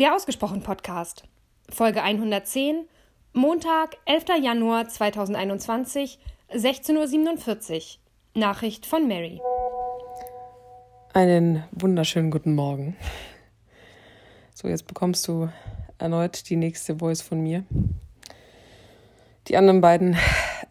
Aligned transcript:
Der 0.00 0.14
Ausgesprochen 0.14 0.62
Podcast, 0.62 1.24
Folge 1.68 2.04
110, 2.04 2.86
Montag, 3.32 3.96
11. 4.04 4.26
Januar 4.40 4.88
2021, 4.88 6.20
16.47 6.54 7.74
Uhr. 7.74 8.40
Nachricht 8.40 8.86
von 8.86 9.08
Mary. 9.08 9.40
Einen 11.14 11.64
wunderschönen 11.72 12.30
guten 12.30 12.54
Morgen. 12.54 12.96
So, 14.54 14.68
jetzt 14.68 14.86
bekommst 14.86 15.26
du 15.26 15.48
erneut 15.98 16.48
die 16.48 16.54
nächste 16.54 16.98
Voice 16.98 17.22
von 17.22 17.40
mir. 17.40 17.64
Die 19.48 19.56
anderen 19.56 19.80
beiden 19.80 20.16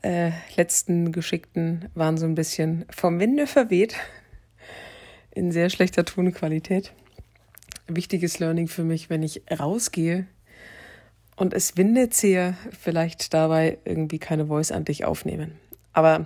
äh, 0.04 0.32
letzten 0.56 1.12
geschickten 1.12 1.90
waren 1.96 2.18
so 2.18 2.26
ein 2.26 2.36
bisschen 2.36 2.86
vom 2.90 3.20
Winde 3.20 3.46
verweht. 3.46 3.98
In 5.32 5.52
sehr 5.52 5.70
schlechter 5.70 6.06
Tonqualität. 6.06 6.94
Wichtiges 7.88 8.40
Learning 8.40 8.68
für 8.68 8.84
mich, 8.84 9.10
wenn 9.10 9.24
ich 9.24 9.42
rausgehe 9.60 10.28
und 11.36 11.54
es 11.54 11.78
windet 11.78 12.14
sehr, 12.14 12.56
vielleicht 12.78 13.34
dabei 13.34 13.78
irgendwie 13.86 14.20
keine 14.20 14.48
Voice 14.48 14.72
an 14.72 14.86
dich 14.86 15.06
aufnehmen. 15.06 15.54
Aber 15.94 16.26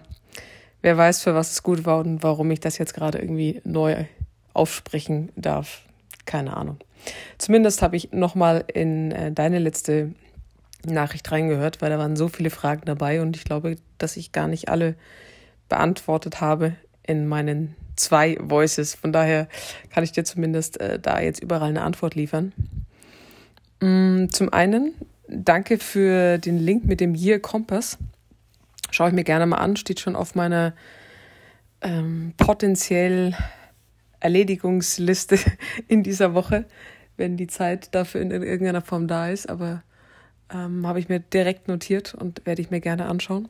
wer 0.82 0.98
weiß, 0.98 1.22
für 1.22 1.36
was 1.36 1.52
es 1.52 1.64
gut 1.64 1.86
war 1.86 2.00
und 2.00 2.24
warum 2.24 2.50
ich 2.52 2.62
das 2.62 2.78
jetzt 2.78 2.94
gerade 2.94 3.20
irgendwie 3.20 3.62
neu 3.64 4.06
aufsprechen 4.54 5.32
darf. 5.36 5.84
Keine 6.26 6.56
Ahnung. 6.56 6.78
Zumindest 7.38 7.82
habe 7.82 7.96
ich 7.96 8.12
nochmal 8.12 8.64
in 8.74 9.12
äh, 9.12 9.32
deine 9.32 9.60
letzte 9.60 10.14
Nachricht 10.86 11.32
reingehört, 11.32 11.82
weil 11.82 11.90
da 11.90 12.00
waren 12.00 12.16
so 12.16 12.28
viele 12.28 12.50
Fragen 12.50 12.84
dabei 12.86 13.22
und 13.22 13.36
ich 13.36 13.44
glaube, 13.44 13.76
dass 13.98 14.18
ich 14.18 14.32
gar 14.32 14.48
nicht 14.48 14.70
alle 14.70 14.96
beantwortet 15.68 16.42
habe 16.42 16.76
in 17.04 17.28
meinen 17.28 17.76
zwei 17.96 18.38
Voices. 18.40 18.96
Von 18.96 19.12
daher 19.12 19.48
kann 19.90 20.04
ich 20.04 20.12
dir 20.12 20.24
zumindest 20.24 20.80
äh, 20.80 21.00
da 21.00 21.20
jetzt 21.20 21.42
überall 21.42 21.70
eine 21.70 21.84
Antwort 21.84 22.16
liefern. 22.16 22.54
Mm, 23.80 24.28
zum 24.30 24.52
einen, 24.54 24.94
danke 25.28 25.78
für 25.78 26.38
den 26.38 26.58
Link 26.58 26.86
mit 26.86 27.00
dem 27.00 27.16
Year 27.16 27.40
Compass. 27.40 27.98
Schaue 28.92 29.10
ich 29.10 29.14
mir 29.14 29.24
gerne 29.24 29.46
mal 29.46 29.58
an, 29.58 29.76
steht 29.78 30.00
schon 30.00 30.16
auf 30.16 30.36
meiner 30.36 30.74
ähm, 31.82 32.34
potenziell 32.38 33.36
Erledigungsliste 34.20 35.40
in 35.88 36.04
dieser 36.04 36.34
Woche, 36.34 36.66
wenn 37.18 37.38
die 37.38 37.48
Zeit 37.48 37.94
dafür 37.96 38.22
in 38.22 38.32
irgendeiner 38.32 38.82
Form 38.82 39.08
da 39.08 39.30
ist. 39.30 39.50
Aber 39.50 39.84
ähm, 40.54 40.86
habe 40.86 41.00
ich 41.00 41.10
mir 41.10 41.20
direkt 41.20 41.68
notiert 41.68 42.14
und 42.14 42.46
werde 42.46 42.62
ich 42.62 42.70
mir 42.70 42.82
gerne 42.82 43.06
anschauen. 43.06 43.48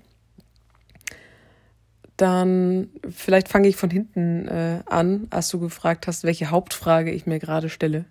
Dann 2.22 2.90
vielleicht 3.10 3.48
fange 3.48 3.68
ich 3.68 3.78
von 3.78 3.90
hinten 3.90 4.48
äh, 4.48 4.84
an, 4.86 5.26
als 5.32 5.50
du 5.50 5.60
gefragt 5.60 6.06
hast, 6.06 6.24
welche 6.24 6.52
Hauptfrage 6.52 7.10
ich 7.10 7.26
mir 7.26 7.40
gerade 7.40 7.68
stelle. 7.68 8.06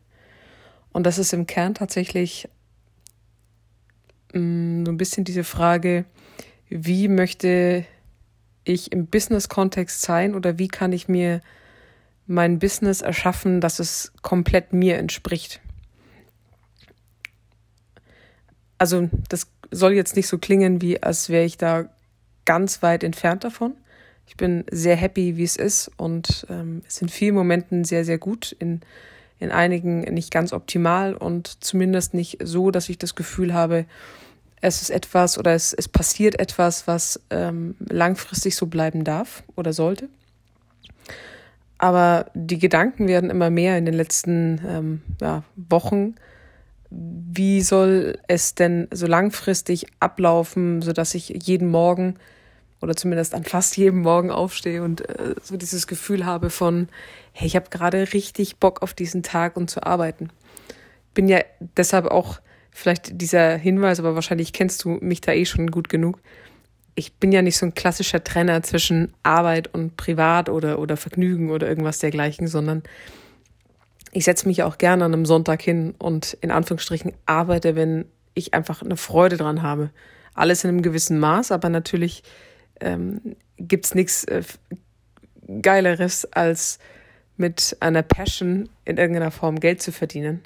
Und 0.90 1.06
das 1.06 1.16
ist 1.16 1.32
im 1.32 1.46
Kern 1.46 1.74
tatsächlich 1.74 2.48
mh, 4.32 4.40
mm, 4.40 4.86
so 4.86 4.90
ein 4.90 4.96
bisschen 4.96 5.22
diese 5.22 5.44
Frage, 5.44 6.06
wie 6.68 7.06
möchte 7.06 7.84
ich 8.64 8.90
im 8.90 9.06
Business-Kontext 9.06 10.02
sein 10.02 10.34
oder 10.34 10.58
wie 10.58 10.66
kann 10.66 10.90
ich 10.90 11.06
mir 11.06 11.40
mein 12.26 12.58
Business 12.58 13.02
erschaffen, 13.02 13.60
dass 13.60 13.78
es 13.78 14.12
komplett 14.22 14.72
mir 14.72 14.98
entspricht. 14.98 15.60
Also 18.76 19.08
das 19.28 19.46
soll 19.70 19.92
jetzt 19.92 20.16
nicht 20.16 20.26
so 20.26 20.38
klingen, 20.38 20.82
wie 20.82 21.00
als 21.00 21.28
wäre 21.28 21.44
ich 21.44 21.58
da 21.58 21.88
ganz 22.44 22.82
weit 22.82 23.04
entfernt 23.04 23.44
davon. 23.44 23.76
Ich 24.30 24.36
bin 24.36 24.64
sehr 24.70 24.94
happy, 24.94 25.36
wie 25.36 25.42
es 25.42 25.56
ist 25.56 25.90
und 25.96 26.46
ähm, 26.48 26.82
es 26.86 26.96
sind 26.96 27.10
vielen 27.10 27.34
Momenten 27.34 27.82
sehr, 27.82 28.04
sehr 28.04 28.16
gut, 28.16 28.54
in, 28.60 28.80
in 29.40 29.50
einigen 29.50 30.02
nicht 30.02 30.30
ganz 30.30 30.52
optimal 30.52 31.14
und 31.14 31.64
zumindest 31.64 32.14
nicht 32.14 32.38
so, 32.40 32.70
dass 32.70 32.88
ich 32.88 32.96
das 32.96 33.16
Gefühl 33.16 33.52
habe, 33.52 33.86
es 34.60 34.82
ist 34.82 34.90
etwas 34.90 35.36
oder 35.36 35.52
es, 35.52 35.72
es 35.72 35.88
passiert 35.88 36.38
etwas, 36.38 36.86
was 36.86 37.20
ähm, 37.30 37.74
langfristig 37.80 38.54
so 38.54 38.66
bleiben 38.66 39.02
darf 39.02 39.42
oder 39.56 39.72
sollte. 39.72 40.08
Aber 41.78 42.26
die 42.34 42.60
Gedanken 42.60 43.08
werden 43.08 43.30
immer 43.30 43.50
mehr 43.50 43.78
in 43.78 43.84
den 43.84 43.94
letzten 43.94 44.60
ähm, 44.64 45.02
ja, 45.20 45.42
Wochen. 45.56 46.14
Wie 46.88 47.62
soll 47.62 48.16
es 48.28 48.54
denn 48.54 48.86
so 48.92 49.08
langfristig 49.08 49.88
ablaufen, 49.98 50.82
sodass 50.82 51.16
ich 51.16 51.30
jeden 51.30 51.68
Morgen 51.68 52.14
oder 52.80 52.96
zumindest 52.96 53.34
an 53.34 53.44
fast 53.44 53.76
jedem 53.76 54.02
Morgen 54.02 54.30
aufstehe 54.30 54.82
und 54.82 55.08
äh, 55.08 55.34
so 55.42 55.56
dieses 55.56 55.86
Gefühl 55.86 56.24
habe 56.24 56.50
von, 56.50 56.88
hey, 57.32 57.46
ich 57.46 57.56
habe 57.56 57.70
gerade 57.70 58.12
richtig 58.12 58.56
Bock 58.56 58.82
auf 58.82 58.94
diesen 58.94 59.22
Tag 59.22 59.56
und 59.56 59.70
zu 59.70 59.82
arbeiten. 59.82 60.30
Bin 61.14 61.28
ja 61.28 61.40
deshalb 61.76 62.06
auch 62.06 62.40
vielleicht 62.70 63.20
dieser 63.20 63.56
Hinweis, 63.56 63.98
aber 63.98 64.14
wahrscheinlich 64.14 64.52
kennst 64.52 64.84
du 64.84 64.98
mich 65.00 65.20
da 65.20 65.32
eh 65.32 65.44
schon 65.44 65.70
gut 65.70 65.88
genug 65.88 66.20
ich 66.94 67.14
bin 67.14 67.32
ja 67.32 67.42
nicht 67.42 67.56
so 67.56 67.66
ein 67.66 67.74
klassischer 67.74 68.22
Trenner 68.22 68.62
zwischen 68.62 69.14
Arbeit 69.22 69.72
und 69.72 69.96
Privat 69.96 70.48
oder, 70.48 70.78
oder 70.78 70.96
Vergnügen 70.96 71.50
oder 71.50 71.68
irgendwas 71.68 71.98
dergleichen, 71.98 72.46
sondern 72.46 72.82
ich 74.12 74.24
setze 74.24 74.48
mich 74.48 74.62
auch 74.62 74.76
gerne 74.76 75.04
an 75.04 75.14
einem 75.14 75.24
Sonntag 75.24 75.62
hin 75.62 75.94
und 75.98 76.36
in 76.40 76.50
Anführungsstrichen 76.50 77.12
arbeite, 77.26 77.76
wenn 77.76 78.06
ich 78.34 78.54
einfach 78.54 78.82
eine 78.82 78.96
Freude 78.96 79.36
dran 79.36 79.62
habe. 79.62 79.90
Alles 80.34 80.64
in 80.64 80.68
einem 80.68 80.82
gewissen 80.82 81.18
Maß, 81.18 81.52
aber 81.52 81.68
natürlich 81.68 82.22
ähm, 82.80 83.36
gibt 83.58 83.86
es 83.86 83.94
nichts 83.94 84.24
äh, 84.24 84.42
Geileres, 85.62 86.30
als 86.32 86.78
mit 87.36 87.76
einer 87.80 88.02
Passion 88.02 88.68
in 88.84 88.98
irgendeiner 88.98 89.30
Form 89.30 89.60
Geld 89.60 89.82
zu 89.82 89.92
verdienen. 89.92 90.42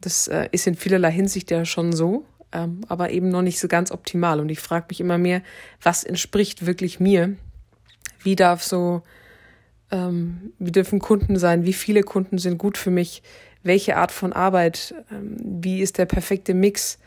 Das 0.00 0.28
äh, 0.28 0.48
ist 0.52 0.66
in 0.66 0.74
vielerlei 0.74 1.12
Hinsicht 1.12 1.50
ja 1.50 1.64
schon 1.64 1.92
so 1.92 2.26
ähm, 2.54 2.82
aber 2.88 3.10
eben 3.10 3.28
noch 3.28 3.42
nicht 3.42 3.58
so 3.58 3.68
ganz 3.68 3.90
optimal. 3.90 4.40
Und 4.40 4.48
ich 4.48 4.60
frage 4.60 4.86
mich 4.88 5.00
immer 5.00 5.18
mehr, 5.18 5.42
was 5.82 6.04
entspricht 6.04 6.64
wirklich 6.64 7.00
mir? 7.00 7.36
Wie 8.22 8.36
darf 8.36 8.62
so, 8.62 9.02
ähm, 9.90 10.52
wie 10.58 10.72
dürfen 10.72 11.00
Kunden 11.00 11.36
sein? 11.36 11.66
Wie 11.66 11.72
viele 11.72 12.02
Kunden 12.02 12.38
sind 12.38 12.56
gut 12.56 12.78
für 12.78 12.90
mich? 12.90 13.22
Welche 13.62 13.96
Art 13.96 14.12
von 14.12 14.32
Arbeit? 14.32 14.94
Ähm, 15.10 15.36
wie 15.40 15.80
ist 15.80 15.98
der 15.98 16.06
perfekte 16.06 16.54
Mix, 16.54 16.98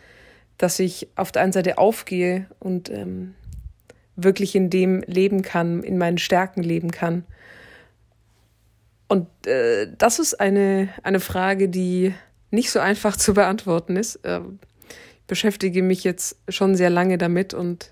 dass 0.57 0.79
ich 0.79 1.07
auf 1.15 1.31
der 1.31 1.43
einen 1.43 1.53
Seite 1.53 1.77
aufgehe 1.77 2.47
und 2.59 2.89
ähm, 2.89 3.33
wirklich 4.17 4.55
in 4.55 4.69
dem 4.69 5.01
leben 5.07 5.41
kann, 5.41 5.83
in 5.83 5.97
meinen 5.97 6.17
Stärken 6.17 6.61
leben 6.63 6.91
kann? 6.91 7.23
Und 9.07 9.27
äh, 9.47 9.87
das 9.97 10.19
ist 10.19 10.39
eine, 10.39 10.89
eine 11.03 11.21
Frage, 11.21 11.69
die 11.69 12.13
nicht 12.51 12.71
so 12.71 12.79
einfach 12.79 13.15
zu 13.15 13.33
beantworten 13.33 13.95
ist. 13.95 14.19
Ähm, 14.23 14.59
beschäftige 15.27 15.83
mich 15.83 16.03
jetzt 16.03 16.37
schon 16.49 16.75
sehr 16.75 16.89
lange 16.89 17.17
damit 17.17 17.53
und 17.53 17.91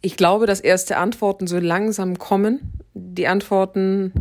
ich 0.00 0.16
glaube, 0.16 0.46
dass 0.46 0.60
erste 0.60 0.96
Antworten 0.96 1.46
so 1.46 1.58
langsam 1.58 2.18
kommen. 2.18 2.72
Die 2.94 3.28
Antworten 3.28 4.12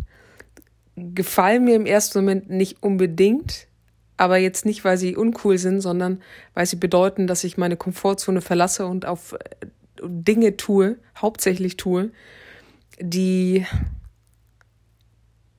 gefallen 0.95 1.66
mir 1.66 1.75
im 1.75 1.88
ersten 1.88 2.19
Moment 2.19 2.50
nicht 2.50 2.83
unbedingt, 2.83 3.68
aber 4.18 4.38
jetzt 4.38 4.66
nicht, 4.66 4.85
weil 4.85 4.97
sie 4.97 5.16
uncool 5.16 5.57
sind, 5.57 5.81
sondern 5.81 6.22
weil 6.53 6.68
sie 6.68 6.75
bedeuten, 6.75 7.25
dass 7.25 7.44
ich 7.44 7.57
meine 7.57 7.78
Komfortzone 7.78 8.41
verlasse 8.41 8.85
und 8.85 9.06
auf 9.07 9.33
äh, 9.33 9.38
Dinge 10.03 10.57
tue, 10.57 10.97
hauptsächlich 11.17 11.78
tue, 11.78 12.12
die 13.00 13.66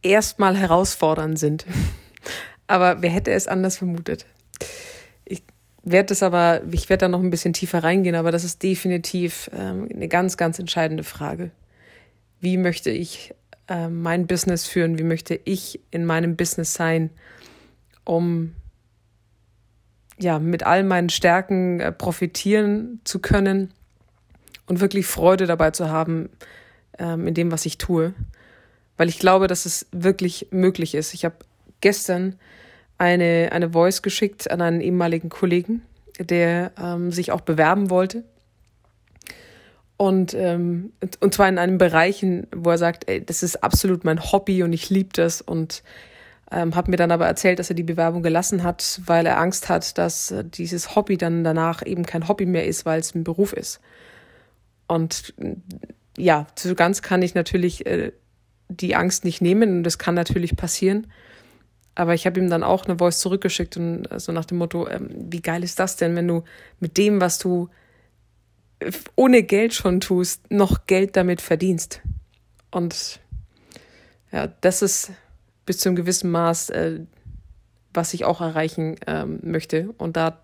erstmal 0.02 0.56
herausfordernd 0.56 1.38
sind. 1.38 1.66
Aber 2.66 3.02
wer 3.02 3.10
hätte 3.10 3.32
es 3.32 3.48
anders 3.48 3.76
vermutet? 3.76 4.26
werde 5.82 6.06
das 6.06 6.22
aber, 6.22 6.62
ich 6.70 6.88
werde 6.88 7.02
da 7.02 7.08
noch 7.08 7.20
ein 7.20 7.30
bisschen 7.30 7.52
tiefer 7.52 7.82
reingehen, 7.82 8.14
aber 8.14 8.30
das 8.30 8.44
ist 8.44 8.62
definitiv 8.62 9.50
ähm, 9.52 9.88
eine 9.92 10.08
ganz, 10.08 10.36
ganz 10.36 10.58
entscheidende 10.58 11.02
Frage. 11.04 11.50
Wie 12.40 12.56
möchte 12.56 12.90
ich 12.90 13.34
äh, 13.68 13.88
mein 13.88 14.26
Business 14.26 14.66
führen? 14.66 14.98
Wie 14.98 15.04
möchte 15.04 15.38
ich 15.44 15.80
in 15.90 16.04
meinem 16.04 16.36
Business 16.36 16.74
sein, 16.74 17.10
um 18.04 18.54
ja 20.18 20.38
mit 20.38 20.62
all 20.62 20.84
meinen 20.84 21.08
Stärken 21.08 21.80
äh, 21.80 21.92
profitieren 21.92 23.00
zu 23.04 23.18
können 23.18 23.72
und 24.66 24.80
wirklich 24.80 25.06
Freude 25.06 25.46
dabei 25.46 25.70
zu 25.70 25.90
haben 25.90 26.30
ähm, 26.98 27.26
in 27.26 27.34
dem, 27.34 27.52
was 27.52 27.66
ich 27.66 27.78
tue? 27.78 28.14
Weil 28.96 29.08
ich 29.08 29.18
glaube, 29.18 29.46
dass 29.46 29.66
es 29.66 29.86
wirklich 29.92 30.48
möglich 30.50 30.94
ist. 30.94 31.14
Ich 31.14 31.24
habe 31.24 31.36
gestern 31.80 32.38
eine, 32.98 33.50
eine 33.52 33.70
Voice 33.70 34.02
geschickt 34.02 34.50
an 34.50 34.60
einen 34.60 34.80
ehemaligen 34.80 35.28
Kollegen, 35.28 35.82
der 36.18 36.72
ähm, 36.80 37.10
sich 37.10 37.32
auch 37.32 37.40
bewerben 37.40 37.90
wollte. 37.90 38.24
Und, 39.96 40.34
ähm, 40.34 40.92
und 41.20 41.34
zwar 41.34 41.48
in 41.48 41.58
einem 41.58 41.78
Bereich, 41.78 42.24
wo 42.54 42.70
er 42.70 42.78
sagt, 42.78 43.08
ey, 43.08 43.24
das 43.24 43.42
ist 43.42 43.62
absolut 43.62 44.04
mein 44.04 44.32
Hobby 44.32 44.62
und 44.62 44.72
ich 44.72 44.90
liebe 44.90 45.10
das. 45.12 45.40
Und 45.40 45.82
ähm, 46.50 46.74
hat 46.74 46.88
mir 46.88 46.96
dann 46.96 47.10
aber 47.10 47.26
erzählt, 47.26 47.58
dass 47.58 47.70
er 47.70 47.76
die 47.76 47.82
Bewerbung 47.82 48.22
gelassen 48.22 48.62
hat, 48.62 49.00
weil 49.06 49.26
er 49.26 49.38
Angst 49.38 49.68
hat, 49.68 49.96
dass 49.98 50.34
dieses 50.54 50.94
Hobby 50.94 51.16
dann 51.16 51.44
danach 51.44 51.84
eben 51.86 52.04
kein 52.04 52.28
Hobby 52.28 52.46
mehr 52.46 52.66
ist, 52.66 52.84
weil 52.84 53.00
es 53.00 53.14
ein 53.14 53.24
Beruf 53.24 53.52
ist. 53.52 53.80
Und 54.86 55.34
ja, 56.16 56.46
so 56.56 56.74
ganz 56.74 57.02
kann 57.02 57.22
ich 57.22 57.34
natürlich 57.34 57.86
äh, 57.86 58.12
die 58.68 58.94
Angst 58.94 59.24
nicht 59.24 59.40
nehmen 59.40 59.78
und 59.78 59.84
das 59.84 59.98
kann 59.98 60.14
natürlich 60.14 60.56
passieren. 60.56 61.06
Aber 61.94 62.14
ich 62.14 62.26
habe 62.26 62.40
ihm 62.40 62.48
dann 62.48 62.62
auch 62.62 62.86
eine 62.86 62.98
Voice 62.98 63.18
zurückgeschickt 63.18 63.76
und 63.76 64.04
so 64.04 64.10
also 64.10 64.32
nach 64.32 64.46
dem 64.46 64.58
Motto, 64.58 64.88
ähm, 64.88 65.10
wie 65.14 65.42
geil 65.42 65.62
ist 65.62 65.78
das 65.78 65.96
denn, 65.96 66.16
wenn 66.16 66.28
du 66.28 66.44
mit 66.80 66.96
dem, 66.96 67.20
was 67.20 67.38
du 67.38 67.68
ohne 69.14 69.42
Geld 69.42 69.74
schon 69.74 70.00
tust, 70.00 70.50
noch 70.50 70.86
Geld 70.86 71.16
damit 71.16 71.40
verdienst. 71.40 72.00
Und 72.70 73.20
ja, 74.32 74.48
das 74.60 74.82
ist 74.82 75.12
bis 75.66 75.78
zu 75.78 75.88
einem 75.88 75.96
gewissen 75.96 76.30
Maß, 76.30 76.70
äh, 76.70 77.00
was 77.92 78.14
ich 78.14 78.24
auch 78.24 78.40
erreichen 78.40 78.96
ähm, 79.06 79.38
möchte. 79.42 79.94
Und 79.98 80.16
da 80.16 80.42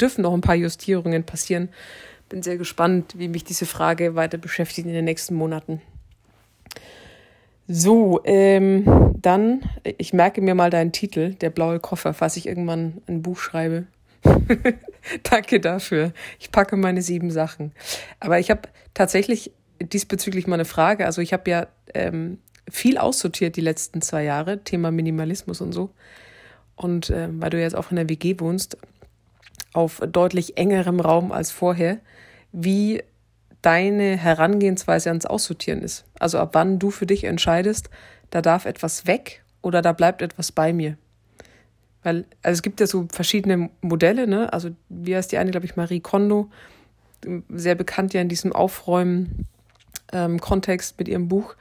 dürfen 0.00 0.22
noch 0.22 0.34
ein 0.34 0.42
paar 0.42 0.54
Justierungen 0.54 1.24
passieren. 1.24 1.70
Bin 2.30 2.42
sehr 2.42 2.56
gespannt, 2.56 3.14
wie 3.18 3.28
mich 3.28 3.44
diese 3.44 3.66
Frage 3.66 4.14
weiter 4.14 4.38
beschäftigt 4.38 4.86
in 4.86 4.94
den 4.94 5.04
nächsten 5.04 5.34
Monaten. 5.34 5.82
So, 7.66 8.20
ähm, 8.24 9.14
dann, 9.20 9.68
ich 9.98 10.12
merke 10.12 10.40
mir 10.40 10.54
mal 10.54 10.70
deinen 10.70 10.92
Titel, 10.92 11.34
der 11.34 11.50
blaue 11.50 11.80
Koffer, 11.80 12.14
falls 12.14 12.36
ich 12.36 12.46
irgendwann 12.46 13.02
ein 13.08 13.20
Buch 13.22 13.38
schreibe. 13.38 13.86
Danke 15.24 15.60
dafür. 15.60 16.12
Ich 16.38 16.52
packe 16.52 16.76
meine 16.76 17.02
sieben 17.02 17.32
Sachen. 17.32 17.72
Aber 18.20 18.38
ich 18.38 18.50
habe 18.50 18.62
tatsächlich 18.94 19.50
diesbezüglich 19.82 20.46
mal 20.46 20.54
eine 20.54 20.64
Frage. 20.64 21.06
Also 21.06 21.20
ich 21.22 21.32
habe 21.32 21.50
ja 21.50 21.66
ähm, 21.94 22.38
viel 22.68 22.96
aussortiert 22.96 23.56
die 23.56 23.60
letzten 23.60 24.02
zwei 24.02 24.22
Jahre, 24.22 24.62
Thema 24.62 24.92
Minimalismus 24.92 25.60
und 25.60 25.72
so. 25.72 25.90
Und 26.76 27.10
äh, 27.10 27.28
weil 27.32 27.50
du 27.50 27.60
jetzt 27.60 27.74
auch 27.74 27.90
in 27.90 27.96
der 27.96 28.08
WG 28.08 28.38
wohnst, 28.38 28.78
auf 29.72 30.00
deutlich 30.06 30.56
engerem 30.56 31.00
Raum 31.00 31.32
als 31.32 31.50
vorher, 31.50 31.98
wie 32.52 33.02
deine 33.62 34.16
Herangehensweise 34.16 35.10
ans 35.10 35.26
Aussortieren 35.26 35.82
ist. 35.82 36.04
Also 36.18 36.38
ab 36.38 36.50
wann 36.52 36.78
du 36.78 36.90
für 36.90 37.06
dich 37.06 37.24
entscheidest, 37.24 37.90
da 38.30 38.40
darf 38.42 38.64
etwas 38.64 39.06
weg 39.06 39.42
oder 39.62 39.82
da 39.82 39.92
bleibt 39.92 40.22
etwas 40.22 40.52
bei 40.52 40.72
mir. 40.72 40.96
Weil, 42.02 42.24
also 42.42 42.58
es 42.58 42.62
gibt 42.62 42.80
ja 42.80 42.86
so 42.86 43.06
verschiedene 43.12 43.68
Modelle, 43.82 44.26
ne? 44.26 44.50
Also, 44.52 44.70
wie 44.88 45.14
heißt 45.14 45.30
die 45.32 45.38
eine, 45.38 45.50
glaube 45.50 45.66
ich, 45.66 45.76
Marie 45.76 46.00
Kondo, 46.00 46.48
sehr 47.50 47.74
bekannt 47.74 48.14
ja 48.14 48.22
in 48.22 48.30
diesem 48.30 48.54
Aufräumen-Kontext 48.54 50.92
ähm, 50.92 50.96
mit 50.98 51.08
ihrem 51.08 51.28
Buch. 51.28 51.56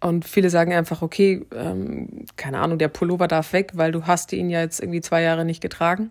Und 0.00 0.26
viele 0.26 0.50
sagen 0.50 0.72
einfach, 0.72 1.02
okay, 1.02 1.46
ähm, 1.54 2.26
keine 2.36 2.58
Ahnung, 2.58 2.78
der 2.78 2.88
Pullover 2.88 3.28
darf 3.28 3.52
weg, 3.52 3.70
weil 3.74 3.92
du 3.92 4.08
hast 4.08 4.32
ihn 4.32 4.50
ja 4.50 4.60
jetzt 4.60 4.80
irgendwie 4.80 5.00
zwei 5.00 5.22
Jahre 5.22 5.44
nicht 5.44 5.60
getragen. 5.60 6.10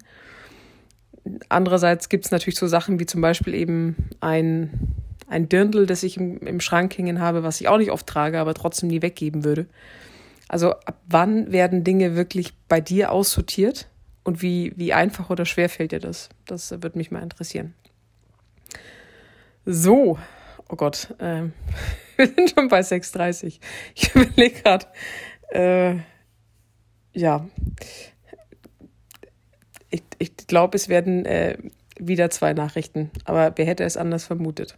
Andererseits 1.50 2.09
gibt 2.09 2.25
es 2.25 2.31
natürlich 2.31 2.57
so 2.57 2.68
Sachen 2.68 3.00
wie 3.00 3.06
zum 3.06 3.21
Beispiel 3.21 3.53
eben 3.53 4.09
ein, 4.19 4.94
ein 5.27 5.50
Dirndl, 5.50 5.85
das 5.85 6.03
ich 6.03 6.18
im, 6.18 6.39
im 6.39 6.59
Schrank 6.59 6.97
hängen 6.97 7.19
habe, 7.19 7.44
was 7.44 7.62
ich 7.62 7.68
auch 7.68 7.77
nicht 7.77 7.91
oft 7.91 8.07
trage, 8.07 8.39
aber 8.39 8.53
trotzdem 8.53 8.89
nie 8.89 9.01
weggeben 9.01 9.44
würde. 9.44 9.68
Also 10.47 10.71
ab 10.71 11.01
wann 11.07 11.51
werden 11.51 11.83
Dinge 11.83 12.15
wirklich 12.15 12.53
bei 12.68 12.79
dir 12.79 13.12
aussortiert 13.12 13.88
und 14.24 14.41
wie, 14.41 14.74
wie 14.75 14.94
einfach 14.94 15.29
oder 15.29 15.45
schwer 15.45 15.69
fällt 15.69 15.91
dir 15.91 16.00
das? 16.00 16.29
Das 16.45 16.71
würde 16.71 16.97
mich 16.97 17.12
mal 17.12 17.24
interessieren. 17.24 17.74
So, 19.65 20.18
oh 20.69 20.75
Gott, 20.75 21.13
äh, 21.19 21.44
wir 22.15 22.27
sind 22.27 22.51
schon 22.51 22.69
bei 22.69 22.79
6.30. 22.79 23.59
Ich 23.95 24.15
überlege 24.15 24.62
gerade, 24.62 24.85
äh, 25.51 25.97
ja, 27.13 27.47
ich, 30.47 30.49
glaube, 30.49 30.77
es 30.77 30.88
werden 30.88 31.25
äh, 31.25 31.57
wieder 31.99 32.29
zwei 32.29 32.53
Nachrichten. 32.53 33.11
Aber 33.25 33.51
wer 33.57 33.65
hätte 33.65 33.83
es 33.83 33.97
anders 33.97 34.23
vermutet? 34.23 34.77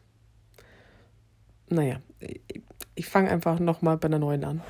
Naja, 1.70 2.02
ich, 2.20 2.42
ich 2.96 3.06
fange 3.06 3.30
einfach 3.30 3.60
nochmal 3.60 3.98
bei 3.98 4.08
einer 4.08 4.18
neuen 4.18 4.44
an. 4.46 4.62